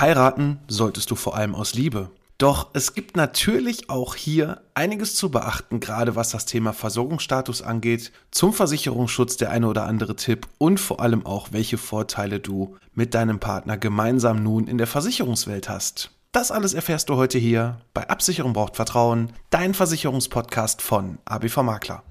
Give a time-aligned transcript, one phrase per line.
[0.00, 2.10] Heiraten solltest du vor allem aus Liebe.
[2.38, 8.10] Doch es gibt natürlich auch hier einiges zu beachten, gerade was das Thema Versorgungsstatus angeht,
[8.30, 13.12] zum Versicherungsschutz der eine oder andere Tipp und vor allem auch, welche Vorteile du mit
[13.12, 16.12] deinem Partner gemeinsam nun in der Versicherungswelt hast.
[16.32, 22.02] Das alles erfährst du heute hier bei Absicherung braucht Vertrauen, dein Versicherungspodcast von ABV Makler.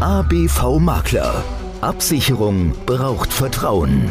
[0.00, 1.44] ABV Makler.
[1.80, 4.10] Absicherung braucht Vertrauen.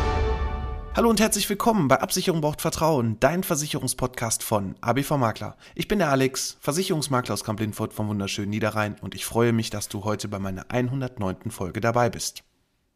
[0.93, 5.55] Hallo und herzlich willkommen bei Absicherung braucht Vertrauen, dein Versicherungspodcast von ABV Makler.
[5.73, 9.87] Ich bin der Alex, Versicherungsmakler aus Kamp-Lindfurt vom wunderschönen Niederrhein und ich freue mich, dass
[9.87, 11.49] du heute bei meiner 109.
[11.49, 12.43] Folge dabei bist.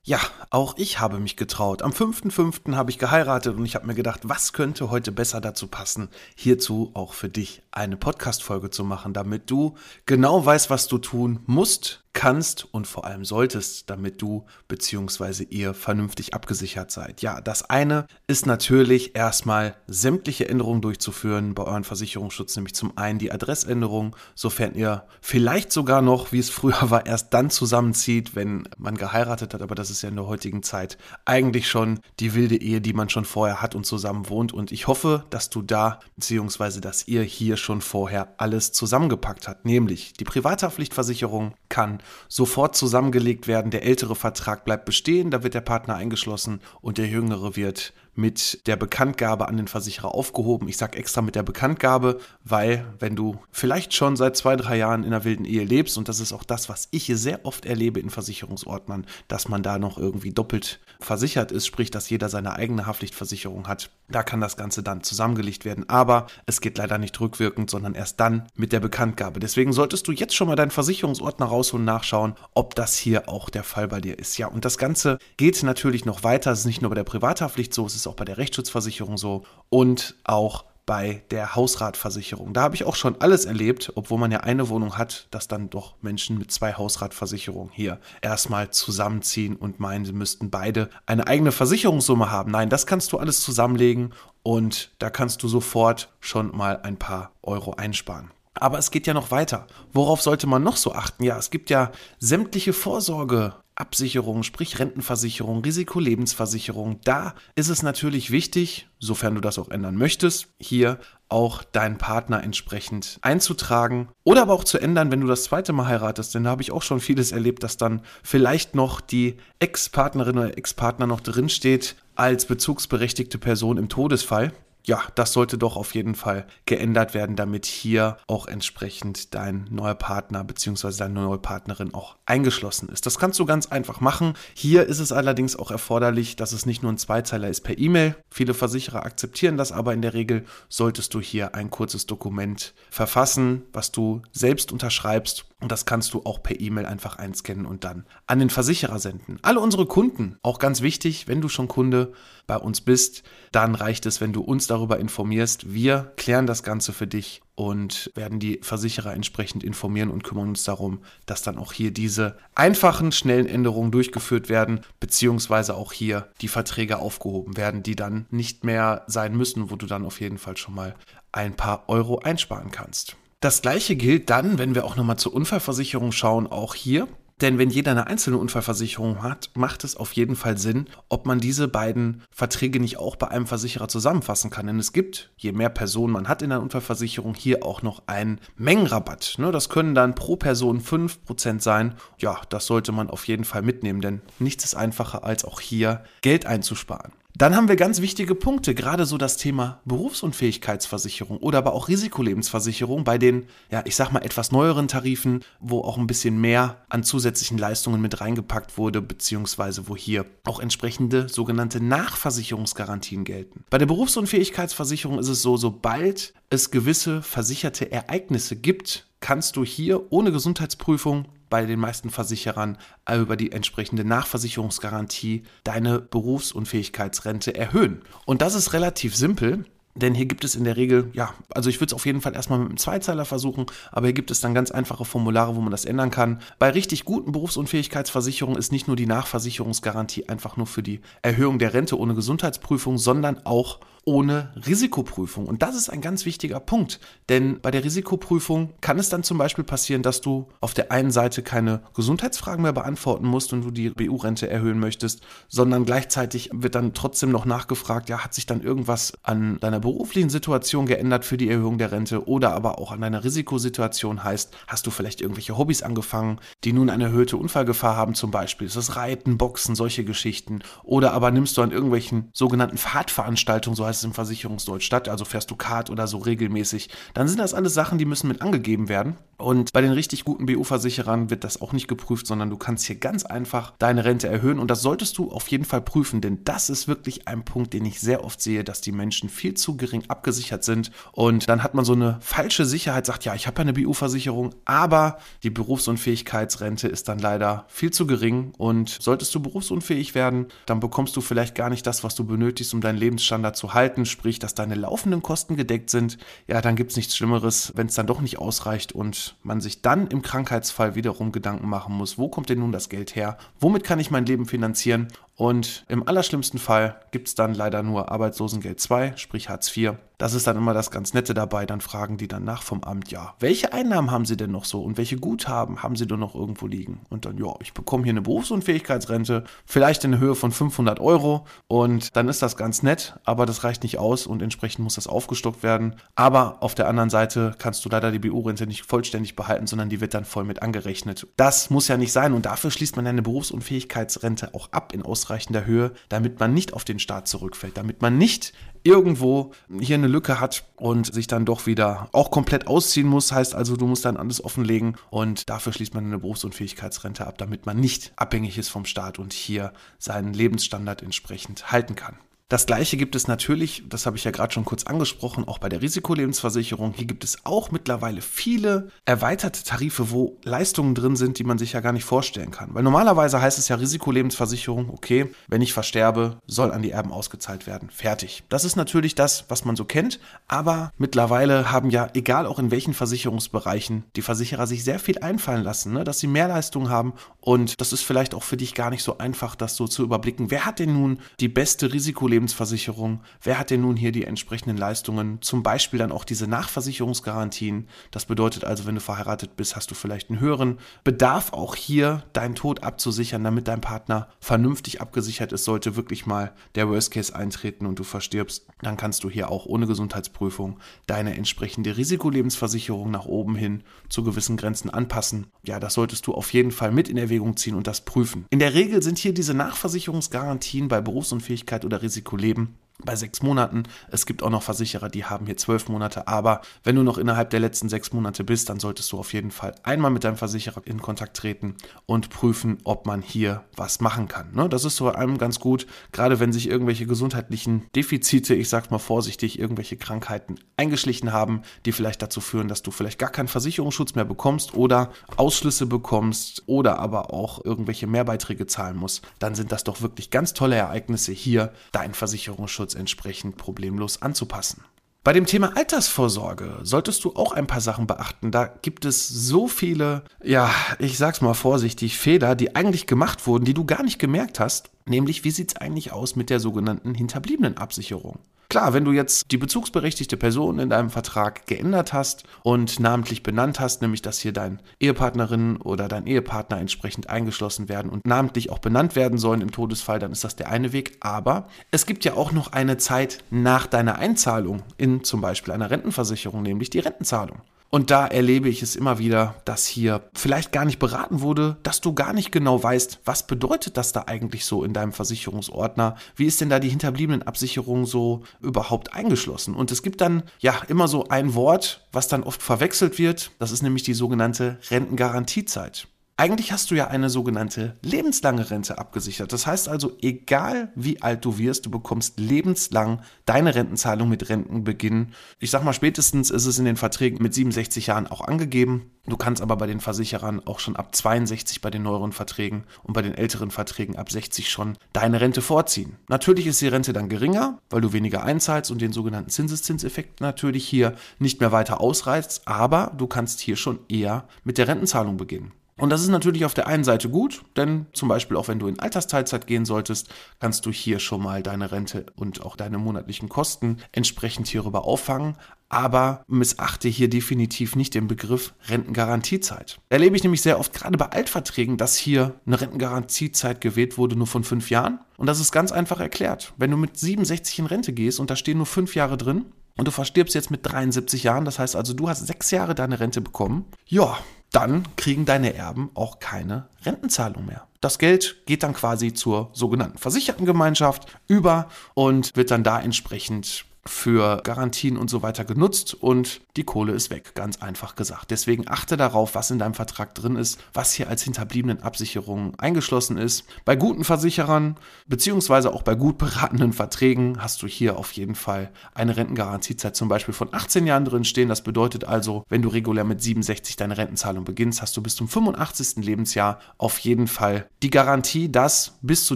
[0.03, 1.81] Ja, auch ich habe mich getraut.
[1.81, 2.75] Am 5.5.
[2.75, 6.91] habe ich geheiratet und ich habe mir gedacht, was könnte heute besser dazu passen, hierzu
[6.95, 12.04] auch für dich eine Podcast-Folge zu machen, damit du genau weißt, was du tun musst,
[12.16, 15.44] kannst und vor allem solltest, damit du bzw.
[15.49, 17.22] ihr vernünftig abgesichert seid.
[17.22, 23.19] Ja, das eine ist natürlich erstmal sämtliche Änderungen durchzuführen bei euren Versicherungsschutz, nämlich zum einen
[23.19, 28.67] die Adressänderung, sofern ihr vielleicht sogar noch, wie es früher war, erst dann zusammenzieht, wenn
[28.77, 32.55] man geheiratet hat, aber das ist ja in der heutigen Zeit eigentlich schon die wilde
[32.55, 36.00] Ehe, die man schon vorher hat und zusammen wohnt und ich hoffe, dass du da
[36.16, 36.79] bzw.
[36.79, 43.71] dass ihr hier schon vorher alles zusammengepackt habt, nämlich die Privathaftpflichtversicherung kann sofort zusammengelegt werden.
[43.71, 48.66] Der ältere Vertrag bleibt bestehen, da wird der Partner eingeschlossen und der jüngere wird mit
[48.67, 50.67] der Bekanntgabe an den Versicherer aufgehoben.
[50.67, 55.03] Ich sage extra mit der Bekanntgabe, weil wenn du vielleicht schon seit zwei, drei Jahren
[55.03, 57.66] in einer wilden Ehe lebst, und das ist auch das, was ich hier sehr oft
[57.66, 62.53] erlebe in Versicherungsordnern, dass man da noch irgendwie doppelt versichert ist, sprich, dass jeder seine
[62.53, 65.89] eigene Haftpflichtversicherung hat, da kann das Ganze dann zusammengelegt werden.
[65.89, 69.39] Aber es geht leider nicht rückwirkend, sondern erst dann mit der Bekanntgabe.
[69.39, 73.50] Deswegen solltest du jetzt schon mal deinen Versicherungsordner rausholen und nachschauen, ob das hier auch
[73.50, 74.38] der Fall bei dir ist.
[74.38, 76.51] Ja, und das Ganze geht natürlich noch weiter.
[76.51, 79.43] Es ist nicht nur bei der Privathaftpflicht so, es ist auch bei der Rechtsschutzversicherung so
[79.69, 82.53] und auch bei der Hausratversicherung.
[82.53, 85.69] Da habe ich auch schon alles erlebt, obwohl man ja eine Wohnung hat, dass dann
[85.69, 91.51] doch Menschen mit zwei Hausratversicherungen hier erstmal zusammenziehen und meinen, sie müssten beide eine eigene
[91.51, 92.51] Versicherungssumme haben.
[92.51, 94.13] Nein, das kannst du alles zusammenlegen
[94.44, 98.31] und da kannst du sofort schon mal ein paar Euro einsparen.
[98.53, 99.67] Aber es geht ja noch weiter.
[99.91, 101.23] Worauf sollte man noch so achten?
[101.23, 108.88] Ja, es gibt ja sämtliche Vorsorge Absicherung, sprich Rentenversicherung, Risikolebensversicherung, da ist es natürlich wichtig,
[109.00, 110.97] sofern du das auch ändern möchtest, hier
[111.28, 115.88] auch deinen Partner entsprechend einzutragen oder aber auch zu ändern, wenn du das zweite Mal
[115.88, 116.36] heiratest.
[116.36, 120.57] Denn da habe ich auch schon vieles erlebt, dass dann vielleicht noch die Ex-Partnerin oder
[120.57, 124.53] Ex-Partner noch drinsteht als bezugsberechtigte Person im Todesfall
[124.85, 129.96] ja, das sollte doch auf jeden Fall geändert werden, damit hier auch entsprechend dein neuer
[129.96, 130.91] Partner bzw.
[130.97, 133.06] deine neue Partnerin auch eingeschlossen ist.
[133.06, 134.34] Das kannst du ganz einfach machen.
[134.53, 138.16] Hier ist es allerdings auch erforderlich, dass es nicht nur ein Zweizeiler ist per E-Mail.
[138.29, 143.63] Viele Versicherer akzeptieren das, aber in der Regel solltest du hier ein kurzes Dokument verfassen,
[143.74, 148.05] was du selbst unterschreibst und das kannst du auch per E-Mail einfach einscannen und dann
[148.27, 149.39] an den Versicherer senden.
[149.41, 152.13] Alle unsere Kunden, auch ganz wichtig, wenn du schon Kunde
[152.45, 155.73] bei uns bist, dann reicht es, wenn du uns darüber informierst.
[155.73, 160.65] Wir klären das Ganze für dich und werden die Versicherer entsprechend informieren und kümmern uns
[160.65, 166.47] darum, dass dann auch hier diese einfachen, schnellen Änderungen durchgeführt werden, beziehungsweise auch hier die
[166.47, 170.57] Verträge aufgehoben werden, die dann nicht mehr sein müssen, wo du dann auf jeden Fall
[170.57, 170.93] schon mal
[171.31, 173.17] ein paar Euro einsparen kannst.
[173.45, 177.07] Das gleiche gilt dann, wenn wir auch nochmal zur Unfallversicherung schauen, auch hier.
[177.41, 181.39] Denn wenn jeder eine einzelne Unfallversicherung hat, macht es auf jeden Fall Sinn, ob man
[181.39, 184.66] diese beiden Verträge nicht auch bei einem Versicherer zusammenfassen kann.
[184.66, 188.41] Denn es gibt, je mehr Personen man hat in der Unfallversicherung, hier auch noch einen
[188.57, 189.35] Mengenrabatt.
[189.38, 191.94] Ne, das können dann pro Person 5% sein.
[192.18, 196.03] Ja, das sollte man auf jeden Fall mitnehmen, denn nichts ist einfacher als auch hier
[196.21, 197.12] Geld einzusparen.
[197.37, 203.03] Dann haben wir ganz wichtige Punkte, gerade so das Thema Berufsunfähigkeitsversicherung oder aber auch Risikolebensversicherung
[203.03, 207.03] bei den, ja, ich sag mal etwas neueren Tarifen, wo auch ein bisschen mehr an
[207.03, 213.65] zusätzlichen Leistungen mit reingepackt wurde, beziehungsweise wo hier auch entsprechende sogenannte Nachversicherungsgarantien gelten.
[213.69, 220.12] Bei der Berufsunfähigkeitsversicherung ist es so, sobald es gewisse versicherte Ereignisse gibt, kannst du hier
[220.12, 222.77] ohne Gesundheitsprüfung bei den meisten Versicherern
[223.12, 228.04] über die entsprechende Nachversicherungsgarantie deine Berufsunfähigkeitsrente erhöhen.
[228.27, 229.66] Und das ist relativ simpel.
[229.95, 232.36] Denn hier gibt es in der Regel, ja, also ich würde es auf jeden Fall
[232.36, 235.71] erstmal mit einem Zweizeiler versuchen, aber hier gibt es dann ganz einfache Formulare, wo man
[235.71, 236.42] das ändern kann.
[236.60, 241.74] Bei richtig guten Berufsunfähigkeitsversicherungen ist nicht nur die Nachversicherungsgarantie einfach nur für die Erhöhung der
[241.74, 245.48] Rente ohne Gesundheitsprüfung, sondern auch ohne Risikoprüfung.
[245.48, 249.40] Und das ist ein ganz wichtiger Punkt, denn bei der Risikoprüfung kann es dann zum
[249.40, 253.72] Beispiel passieren, dass du auf der einen Seite keine Gesundheitsfragen mehr beantworten musst und du
[253.72, 258.62] die BU-Rente erhöhen möchtest, sondern gleichzeitig wird dann trotzdem noch nachgefragt, ja, hat sich dann
[258.62, 263.02] irgendwas an deiner beruflichen Situation geändert für die Erhöhung der Rente oder aber auch an
[263.02, 264.24] deiner Risikosituation?
[264.24, 268.68] Heißt, hast du vielleicht irgendwelche Hobbys angefangen, die nun eine erhöhte Unfallgefahr haben zum Beispiel,
[268.68, 270.60] ist das Reiten, Boxen, solche Geschichten?
[270.84, 275.25] Oder aber nimmst du an irgendwelchen sogenannten Fahrtveranstaltungen, so heißt es im Versicherungsdeutsch statt, also
[275.25, 278.89] fährst du Kart oder so regelmäßig, dann sind das alles Sachen, die müssen mit angegeben
[278.89, 279.15] werden.
[279.38, 282.95] Und bei den richtig guten BU-Versicherern wird das auch nicht geprüft, sondern du kannst hier
[282.95, 284.59] ganz einfach deine Rente erhöhen.
[284.59, 287.86] Und das solltest du auf jeden Fall prüfen, denn das ist wirklich ein Punkt, den
[287.86, 290.92] ich sehr oft sehe, dass die Menschen viel zu gering abgesichert sind.
[291.12, 294.56] Und dann hat man so eine falsche Sicherheit, sagt, ja, ich habe ja eine BU-Versicherung,
[294.63, 298.53] aber die Berufsunfähigkeitsrente ist dann leider viel zu gering.
[298.57, 302.74] Und solltest du berufsunfähig werden, dann bekommst du vielleicht gar nicht das, was du benötigst,
[302.74, 306.17] um deinen Lebensstandard zu halten halten, sprich, dass deine laufenden Kosten gedeckt sind,
[306.47, 309.83] ja, dann gibt es nichts Schlimmeres, wenn es dann doch nicht ausreicht und man sich
[309.83, 313.37] dann im Krankheitsfall wiederum Gedanken machen muss, wo kommt denn nun das Geld her?
[313.59, 315.09] Womit kann ich mein Leben finanzieren?
[315.37, 319.95] Und im allerschlimmsten Fall gibt es dann leider nur Arbeitslosengeld 2, sprich Hartz IV.
[320.17, 321.65] Das ist dann immer das ganz Nette dabei.
[321.65, 324.81] Dann fragen die dann nach vom Amt, ja, welche Einnahmen haben Sie denn noch so
[324.81, 327.01] und welche Guthaben haben Sie denn noch irgendwo liegen?
[327.09, 332.15] Und dann, ja, ich bekomme hier eine Berufsunfähigkeitsrente, vielleicht in Höhe von 500 Euro und
[332.15, 335.63] dann ist das ganz nett, aber das reicht nicht aus und entsprechend muss das aufgestockt
[335.63, 335.97] werden.
[336.15, 339.99] Aber auf der anderen Seite kannst du leider die BU-Rente nicht vollständig behalten, sondern die
[339.99, 341.27] wird dann voll mit angerechnet.
[341.35, 345.25] Das muss ja nicht sein und dafür schließt man eine Berufsunfähigkeitsrente auch ab in Ausreichend
[345.25, 350.07] ausreichender Höhe, damit man nicht auf den Start zurückfällt, damit man nicht irgendwo hier eine
[350.07, 353.31] Lücke hat und sich dann doch wieder auch komplett ausziehen muss.
[353.31, 357.66] Heißt also, du musst dann alles offenlegen und dafür schließt man eine Berufsunfähigkeitsrente ab, damit
[357.66, 362.18] man nicht abhängig ist vom Staat und hier seinen Lebensstandard entsprechend halten kann.
[362.47, 365.68] Das gleiche gibt es natürlich, das habe ich ja gerade schon kurz angesprochen, auch bei
[365.68, 366.94] der Risikolebensversicherung.
[366.95, 371.74] Hier gibt es auch mittlerweile viele erweiterte Tarife, wo Leistungen drin sind, die man sich
[371.74, 372.75] ja gar nicht vorstellen kann.
[372.75, 377.65] Weil normalerweise heißt es ja Risikolebensversicherung, okay, wenn ich versterbe, soll an die Erben ausgezahlt
[377.65, 377.89] werden.
[377.89, 378.44] Fertig.
[378.47, 382.69] Das ist natürlich das, was man so kennt, aber mittlerweile haben ja, egal auch in
[382.69, 386.03] welchen Versicherungsbereichen, die Versicherer sich sehr viel einfallen lassen, ne?
[386.03, 389.18] dass sie mehr Leistungen haben und das ist vielleicht auch für dich gar nicht so
[389.18, 390.51] einfach, das so zu überblicken.
[390.51, 392.34] Wer hat denn nun die beste Risikolebensversicherung?
[392.35, 393.21] Lebensversicherung.
[393.41, 395.41] Wer hat denn nun hier die entsprechenden Leistungen?
[395.41, 397.87] Zum Beispiel dann auch diese Nachversicherungsgarantien.
[398.11, 402.23] Das bedeutet also, wenn du verheiratet bist, hast du vielleicht einen höheren Bedarf, auch hier
[402.33, 405.63] deinen Tod abzusichern, damit dein Partner vernünftig abgesichert ist.
[405.63, 409.65] Sollte wirklich mal der Worst Case eintreten und du verstirbst, dann kannst du hier auch
[409.65, 415.47] ohne Gesundheitsprüfung deine entsprechende Risikolebensversicherung nach oben hin zu gewissen Grenzen anpassen.
[415.63, 418.45] Ja, das solltest du auf jeden Fall mit in Erwägung ziehen und das prüfen.
[418.49, 423.42] In der Regel sind hier diese Nachversicherungsgarantien bei Berufsunfähigkeit oder Risiko Risiko leben bei sechs
[423.42, 423.83] Monaten.
[424.09, 426.27] Es gibt auch noch Versicherer, die haben hier zwölf Monate.
[426.27, 429.51] Aber wenn du noch innerhalb der letzten sechs Monate bist, dann solltest du auf jeden
[429.51, 431.75] Fall einmal mit deinem Versicherer in Kontakt treten
[432.06, 434.53] und prüfen, ob man hier was machen kann.
[434.53, 434.69] Ne?
[434.69, 439.00] Das ist so einem ganz gut, gerade wenn sich irgendwelche gesundheitlichen Defizite, ich sag's mal
[439.00, 444.15] vorsichtig, irgendwelche Krankheiten eingeschlichen haben, die vielleicht dazu führen, dass du vielleicht gar keinen Versicherungsschutz
[444.15, 449.83] mehr bekommst oder Ausschlüsse bekommst oder aber auch irgendwelche Mehrbeiträge zahlen musst, dann sind das
[449.83, 454.83] doch wirklich ganz tolle Ereignisse hier, dein Versicherungsschutz entsprechend problemlos anzupassen.
[455.25, 458.51] Bei dem Thema Altersvorsorge solltest du auch ein paar Sachen beachten.
[458.51, 463.65] Da gibt es so viele, ja, ich sag's mal vorsichtig, Fehler, die eigentlich gemacht wurden,
[463.65, 464.92] die du gar nicht gemerkt hast.
[465.07, 468.37] Nämlich, wie sieht's eigentlich aus mit der sogenannten hinterbliebenen Absicherung?
[468.69, 473.80] Klar, wenn du jetzt die bezugsberechtigte Person in deinem Vertrag geändert hast und namentlich benannt
[473.80, 478.80] hast, nämlich dass hier dein Ehepartnerin oder dein Ehepartner entsprechend eingeschlossen werden und namentlich auch
[478.80, 481.18] benannt werden sollen im Todesfall, dann ist das der eine Weg.
[481.19, 485.92] Aber es gibt ja auch noch eine Zeit nach deiner Einzahlung in zum Beispiel einer
[485.92, 487.62] Rentenversicherung, nämlich die Rentenzahlung.
[487.95, 492.02] Und da erlebe ich es immer wieder, dass hier vielleicht gar nicht beraten wurde, dass
[492.02, 496.18] du gar nicht genau weißt, was bedeutet das da eigentlich so in deinem Versicherungsordner?
[496.35, 499.75] Wie ist denn da die hinterbliebenen Absicherung so überhaupt eingeschlossen?
[499.75, 503.52] Und es gibt dann ja immer so ein Wort, was dann oft verwechselt wird.
[503.59, 506.09] Das ist nämlich die sogenannte Rentengarantiezeit.
[506.37, 509.54] Eigentlich hast du ja eine sogenannte lebenslange Rente abgesichert.
[509.54, 515.32] Das heißt also, egal wie alt du wirst, du bekommst lebenslang deine Rentenzahlung mit Rentenbeginn.
[515.60, 519.12] Ich sag mal, spätestens ist es in den Verträgen mit 67 Jahren auch angegeben.
[519.27, 523.13] Du kannst aber bei den Versicherern auch schon ab 62 bei den neueren Verträgen und
[523.13, 526.17] bei den älteren Verträgen ab 60 schon deine Rente vorziehen.
[526.27, 530.86] Natürlich ist die Rente dann geringer, weil du weniger einzahlst und den sogenannten Zinseszinseffekt natürlich
[530.86, 535.71] hier nicht mehr weiter ausreizt, aber du kannst hier schon eher mit der Rentenzahlung beginnen.
[535.97, 538.88] Und das ist natürlich auf der einen Seite gut, denn zum Beispiel auch wenn du
[538.88, 540.28] in Altersteilzeit gehen solltest,
[540.60, 545.56] kannst du hier schon mal deine Rente und auch deine monatlichen Kosten entsprechend hierüber auffangen.
[545.88, 549.99] Aber missachte hier definitiv nicht den Begriff Rentengarantiezeit.
[550.10, 554.47] Erlebe ich nämlich sehr oft, gerade bei Altverträgen, dass hier eine Rentengarantiezeit gewählt wurde, nur
[554.47, 555.19] von fünf Jahren.
[555.38, 556.73] Und das ist ganz einfach erklärt.
[556.75, 559.65] Wenn du mit 67 in Rente gehst und da stehen nur fünf Jahre drin,
[559.97, 563.21] und du verstirbst jetzt mit 73 Jahren, das heißt also, du hast sechs Jahre deine
[563.21, 564.38] Rente bekommen, ja,
[564.75, 567.88] dann kriegen deine Erben auch keine Rentenzahlung mehr.
[568.01, 574.62] Das Geld geht dann quasi zur sogenannten Versichertengemeinschaft über und wird dann da entsprechend für
[574.63, 578.52] Garantien und so weiter genutzt und die Kohle ist weg, ganz einfach gesagt.
[578.52, 583.38] Deswegen achte darauf, was in deinem Vertrag drin ist, was hier als hinterbliebenen Absicherung eingeschlossen
[583.38, 583.65] ist.
[583.84, 584.97] Bei guten Versicherern
[585.28, 590.28] beziehungsweise auch bei gut beratenden Verträgen hast du hier auf jeden Fall eine Rentengarantiezeit zum
[590.28, 591.69] Beispiel von 18 Jahren drin stehen.
[591.69, 595.47] Das bedeutet also, wenn du regulär mit 67 deine Rentenzahlung beginnst, hast du bis zum
[595.47, 596.24] 85.
[596.24, 599.56] Lebensjahr auf jeden Fall die Garantie, dass bis zu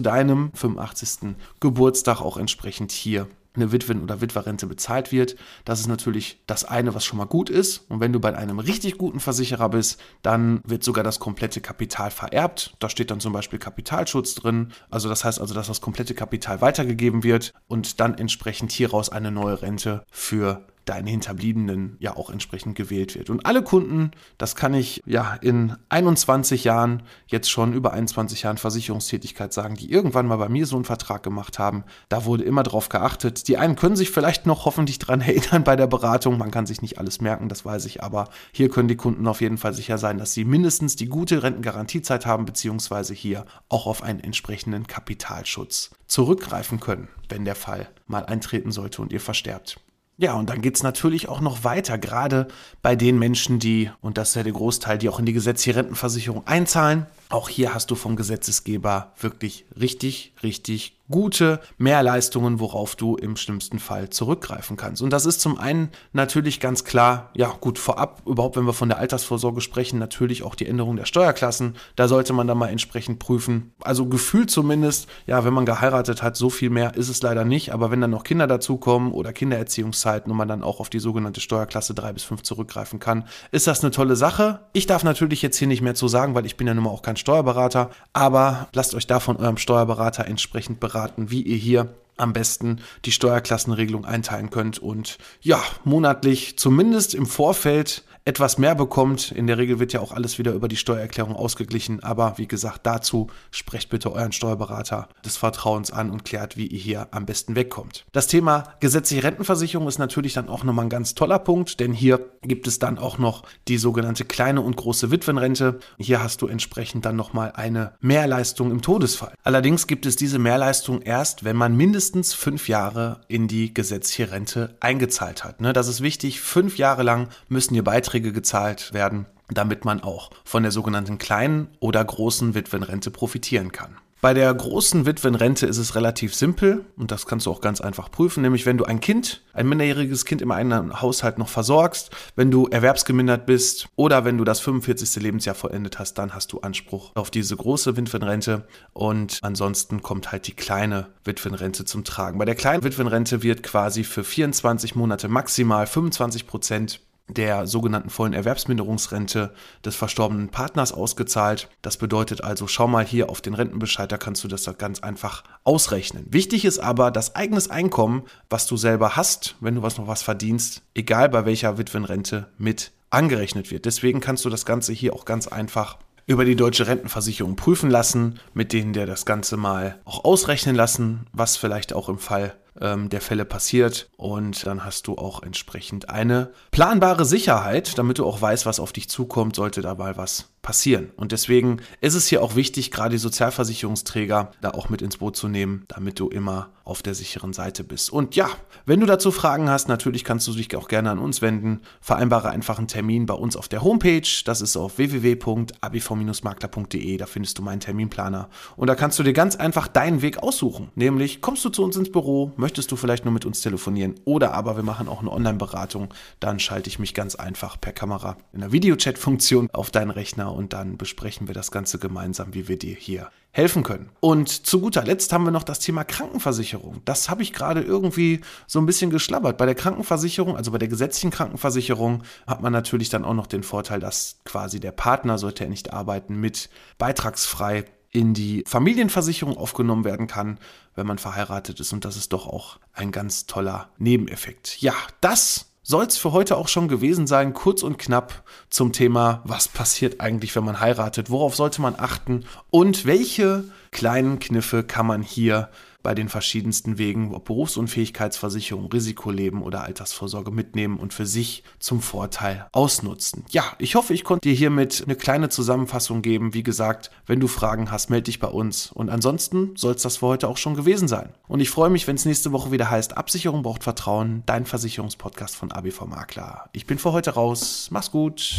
[0.00, 1.36] deinem 85.
[1.60, 5.36] Geburtstag auch entsprechend hier eine Witwen- oder Witwerrente bezahlt wird.
[5.64, 7.84] Das ist natürlich das eine, was schon mal gut ist.
[7.88, 12.10] Und wenn du bei einem richtig guten Versicherer bist, dann wird sogar das komplette Kapital
[12.10, 12.76] vererbt.
[12.78, 14.72] Da steht dann zum Beispiel Kapitalschutz drin.
[14.90, 19.30] Also das heißt also, dass das komplette Kapital weitergegeben wird und dann entsprechend hieraus eine
[19.30, 23.30] neue Rente für deinen Hinterbliebenen ja auch entsprechend gewählt wird.
[23.30, 28.58] Und alle Kunden, das kann ich ja in 21 Jahren, jetzt schon über 21 Jahren
[28.58, 32.62] Versicherungstätigkeit sagen, die irgendwann mal bei mir so einen Vertrag gemacht haben, da wurde immer
[32.62, 33.48] drauf geachtet.
[33.48, 36.82] Die einen können sich vielleicht noch hoffentlich dran erinnern bei der Beratung, man kann sich
[36.82, 39.98] nicht alles merken, das weiß ich, aber hier können die Kunden auf jeden Fall sicher
[39.98, 45.90] sein, dass sie mindestens die gute Rentengarantiezeit haben, beziehungsweise hier auch auf einen entsprechenden Kapitalschutz
[46.06, 49.80] zurückgreifen können, wenn der Fall mal eintreten sollte und ihr versterbt.
[50.20, 52.46] Ja, und dann geht's natürlich auch noch weiter, gerade
[52.82, 55.78] bei den Menschen, die, und das ist ja der Großteil, die auch in die gesetzliche
[55.78, 57.06] Rentenversicherung einzahlen.
[57.30, 63.78] Auch hier hast du vom Gesetzesgeber wirklich richtig, richtig gute Mehrleistungen, worauf du im schlimmsten
[63.78, 65.02] Fall zurückgreifen kannst.
[65.02, 68.88] Und das ist zum einen natürlich ganz klar, ja gut, vorab, überhaupt wenn wir von
[68.88, 71.74] der Altersvorsorge sprechen, natürlich auch die Änderung der Steuerklassen.
[71.96, 73.72] Da sollte man dann mal entsprechend prüfen.
[73.80, 77.72] Also gefühlt zumindest, ja, wenn man geheiratet hat, so viel mehr ist es leider nicht.
[77.72, 81.40] Aber wenn dann noch Kinder dazukommen oder Kindererziehungszeiten und man dann auch auf die sogenannte
[81.40, 84.60] Steuerklasse 3 bis 5 zurückgreifen kann, ist das eine tolle Sache.
[84.72, 86.90] Ich darf natürlich jetzt hier nicht mehr zu sagen, weil ich bin ja nun mal
[86.90, 87.90] auch kein Steuerberater.
[88.12, 93.12] Aber lasst euch da von eurem Steuerberater entsprechend beraten wie ihr hier am besten die
[93.12, 99.32] Steuerklassenregelung einteilen könnt und ja, monatlich zumindest im Vorfeld etwas mehr bekommt.
[99.32, 102.00] In der Regel wird ja auch alles wieder über die Steuererklärung ausgeglichen.
[102.04, 106.78] Aber wie gesagt, dazu sprecht bitte euren Steuerberater des Vertrauens an und klärt, wie ihr
[106.78, 108.04] hier am besten wegkommt.
[108.12, 112.20] Das Thema gesetzliche Rentenversicherung ist natürlich dann auch nochmal ein ganz toller Punkt, denn hier
[112.42, 115.80] gibt es dann auch noch die sogenannte kleine und große Witwenrente.
[115.98, 119.34] Hier hast du entsprechend dann nochmal eine Mehrleistung im Todesfall.
[119.42, 124.76] Allerdings gibt es diese Mehrleistung erst, wenn man mindestens fünf Jahre in die gesetzliche Rente
[124.78, 125.60] eingezahlt hat.
[125.60, 126.40] Ne, das ist wichtig.
[126.40, 131.16] Fünf Jahre lang müssen hier Beiträge Beiträge gezahlt werden, damit man auch von der sogenannten
[131.18, 133.96] kleinen oder großen Witwenrente profitieren kann.
[134.20, 138.10] Bei der großen Witwenrente ist es relativ simpel und das kannst du auch ganz einfach
[138.10, 142.50] prüfen, nämlich wenn du ein Kind, ein minderjähriges Kind im eigenen Haushalt noch versorgst, wenn
[142.50, 145.22] du erwerbsgemindert bist oder wenn du das 45.
[145.22, 150.46] Lebensjahr vollendet hast, dann hast du Anspruch auf diese große Witwenrente und ansonsten kommt halt
[150.46, 152.38] die kleine Witwenrente zum Tragen.
[152.38, 157.00] Bei der kleinen Witwenrente wird quasi für 24 Monate maximal 25 Prozent
[157.34, 159.52] der sogenannten vollen Erwerbsminderungsrente
[159.84, 161.68] des verstorbenen Partners ausgezahlt.
[161.82, 165.44] Das bedeutet also, schau mal hier auf den Rentenbescheid, da kannst du das ganz einfach
[165.64, 166.26] ausrechnen.
[166.30, 170.22] Wichtig ist aber, das eigenes Einkommen, was du selber hast, wenn du was noch was
[170.22, 173.84] verdienst, egal bei welcher Witwenrente, mit angerechnet wird.
[173.84, 178.38] Deswegen kannst du das Ganze hier auch ganz einfach über die deutsche Rentenversicherung prüfen lassen,
[178.54, 183.08] mit denen dir das Ganze mal auch ausrechnen lassen, was vielleicht auch im Fall ähm,
[183.08, 184.10] der Fälle passiert.
[184.16, 188.92] Und dann hast du auch entsprechend eine planbare Sicherheit, damit du auch weißt, was auf
[188.92, 191.10] dich zukommt, sollte dabei was passieren.
[191.16, 195.36] Und deswegen ist es hier auch wichtig, gerade die Sozialversicherungsträger da auch mit ins Boot
[195.36, 198.10] zu nehmen, damit du immer auf der sicheren Seite bist.
[198.12, 198.48] Und ja,
[198.84, 201.80] wenn du dazu Fragen hast, natürlich kannst du dich auch gerne an uns wenden.
[202.00, 204.28] Vereinbare einfach einen Termin bei uns auf der Homepage.
[204.44, 207.16] Das ist auf www.abv-makler.de.
[207.16, 208.50] Da findest du meinen Terminplaner.
[208.76, 210.90] Und da kannst du dir ganz einfach deinen Weg aussuchen.
[210.94, 214.54] Nämlich, kommst du zu uns ins Büro, möchtest du vielleicht nur mit uns telefonieren oder
[214.54, 216.14] aber wir machen auch eine Online-Beratung.
[216.38, 220.72] Dann schalte ich mich ganz einfach per Kamera in der Videochat-Funktion auf deinen Rechner und
[220.72, 224.10] dann besprechen wir das Ganze gemeinsam, wie wir dir hier helfen können.
[224.20, 227.02] Und zu guter Letzt haben wir noch das Thema Krankenversicherung.
[227.06, 229.58] Das habe ich gerade irgendwie so ein bisschen geschlabbert.
[229.58, 233.64] Bei der Krankenversicherung, also bei der gesetzlichen Krankenversicherung, hat man natürlich dann auch noch den
[233.64, 240.04] Vorteil, dass quasi der Partner, sollte er nicht arbeiten, mit beitragsfrei in die Familienversicherung aufgenommen
[240.04, 240.58] werden kann,
[240.94, 241.92] wenn man verheiratet ist.
[241.92, 244.80] Und das ist doch auch ein ganz toller Nebeneffekt.
[244.80, 249.42] Ja, das soll es für heute auch schon gewesen sein, kurz und knapp zum Thema,
[249.44, 255.06] was passiert eigentlich, wenn man heiratet, worauf sollte man achten und welche kleinen Kniffe kann
[255.06, 255.68] man hier
[256.02, 262.66] bei den verschiedensten Wegen, ob Berufsunfähigkeitsversicherung, Risikoleben oder Altersvorsorge mitnehmen und für sich zum Vorteil
[262.72, 263.44] ausnutzen.
[263.50, 266.54] Ja, ich hoffe, ich konnte dir hiermit eine kleine Zusammenfassung geben.
[266.54, 268.90] Wie gesagt, wenn du Fragen hast, melde dich bei uns.
[268.92, 271.30] Und ansonsten soll es das für heute auch schon gewesen sein.
[271.48, 275.56] Und ich freue mich, wenn es nächste Woche wieder heißt, Absicherung braucht Vertrauen, dein Versicherungspodcast
[275.56, 276.68] von ABV Makler.
[276.72, 277.88] Ich bin für heute raus.
[277.90, 278.54] Mach's gut.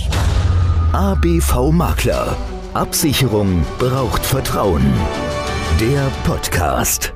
[0.94, 2.36] ABV Makler.
[2.74, 4.84] Absicherung braucht Vertrauen.
[5.80, 7.14] Der Podcast.